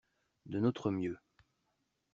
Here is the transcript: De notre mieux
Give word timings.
De 0.47 0.59
notre 0.59 0.89
mieux 0.89 1.19